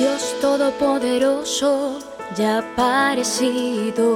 [0.00, 1.98] Dios Todopoderoso
[2.34, 2.58] ya ha
[3.12, 4.08] aparecido,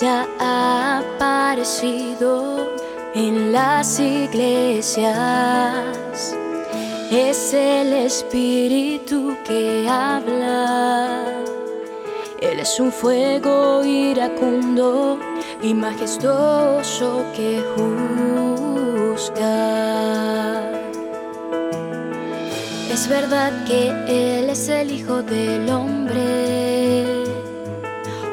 [0.00, 2.68] ya ha aparecido
[3.12, 5.16] en las iglesias.
[7.10, 11.24] Es el Espíritu que habla.
[12.40, 15.18] Él es un fuego iracundo
[15.60, 17.64] y majestuoso que
[19.16, 19.56] juzga.
[22.96, 27.24] Es verdad que Él es el Hijo del Hombre,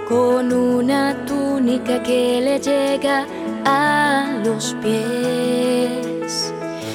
[0.08, 3.27] con una túnica que le llega
[3.66, 6.53] a los pies,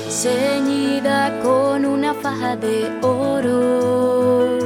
[0.09, 4.59] ceñida con una faja de oro.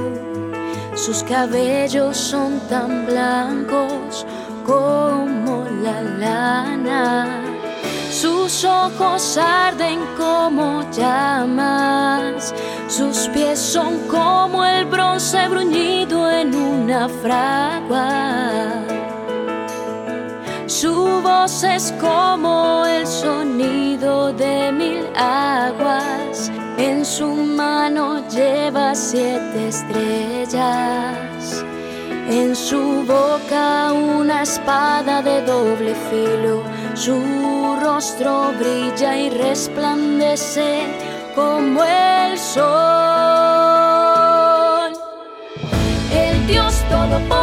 [0.95, 4.25] Sus cabellos son tan blancos
[4.65, 7.42] como la lana.
[8.53, 12.55] Sus ojos arden como llamas,
[12.87, 18.85] sus pies son como el bronce bruñido en una fragua.
[20.67, 26.53] Su voz es como el sonido de mil aguas.
[26.77, 31.65] En su mano lleva siete estrellas.
[32.29, 36.82] En su boca una espada de doble filo.
[37.05, 37.21] Su
[37.83, 40.87] rostro brilla y resplandece
[41.35, 42.63] como el sol.
[46.13, 47.42] El Dios Todopoderoso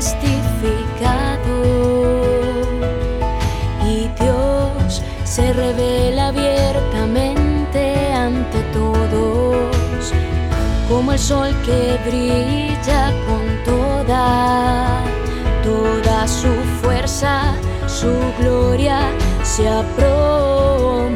[0.00, 1.56] testificado.
[3.86, 10.12] Y Dios se revela abiertamente ante todos,
[10.88, 15.02] como el sol que brilla con toda,
[15.62, 17.52] toda su fuerza,
[17.86, 19.00] su gloria
[19.42, 21.10] se ha promulgado.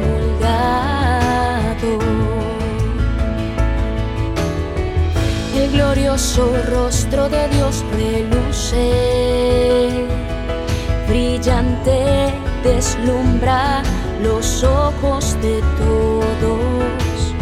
[5.55, 7.83] El glorioso rostro de Dios
[12.65, 13.83] deslumbra
[14.23, 17.35] los ojos de todos.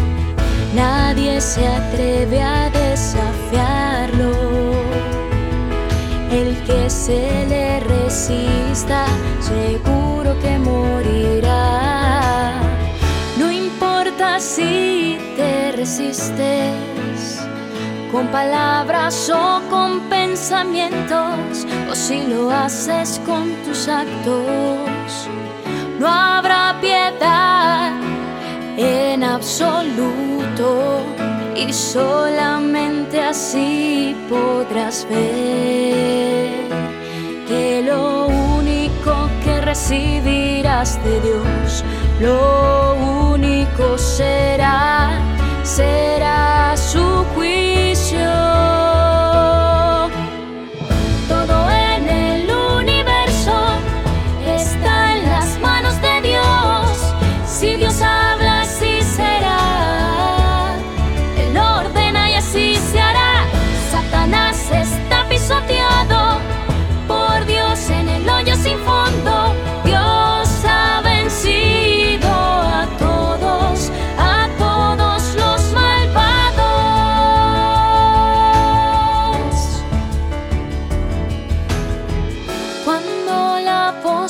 [0.74, 4.32] Nadie se atreve a desafiarlo.
[6.30, 9.06] El que se le resista,
[9.40, 12.60] seguro que morirá.
[13.38, 17.53] No importa si te resistes
[18.14, 25.28] con palabras o con pensamientos, o si lo haces con tus actos.
[25.98, 27.90] No habrá piedad
[28.76, 31.02] en absoluto
[31.56, 36.68] y solamente así podrás ver
[37.48, 41.84] que lo único que recibirás de Dios,
[42.20, 42.94] lo
[43.32, 45.10] único será,
[45.64, 47.02] será su
[47.34, 47.83] juicio.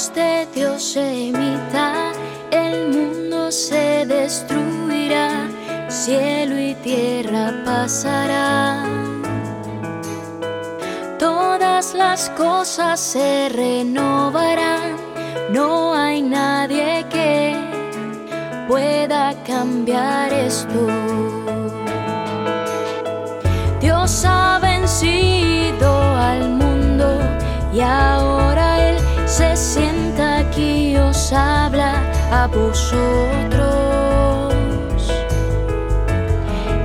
[0.05, 2.13] Voz de Dios se emita,
[2.51, 5.49] el mundo se destruirá,
[5.89, 9.23] cielo y tierra pasarán.
[11.19, 14.97] Todas las cosas se renovarán,
[15.51, 17.57] no hay nadie que
[18.69, 20.87] pueda cambiar esto.
[23.81, 27.07] Dios ha vencido al mundo
[27.73, 28.24] y ahora
[31.33, 32.95] habla a vosotros.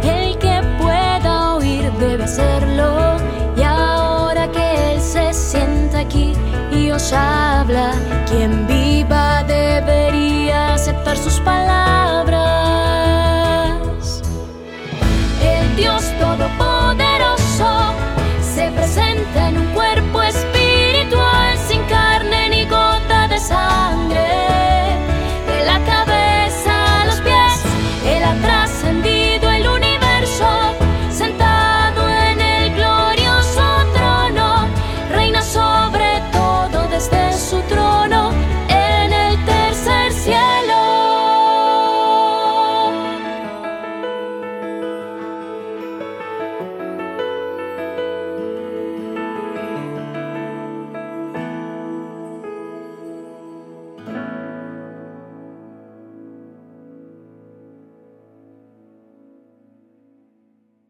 [0.03, 3.17] El que pueda oír debe hacerlo
[3.57, 6.33] y ahora que Él se sienta aquí
[6.71, 7.91] y os habla,
[8.29, 8.68] quien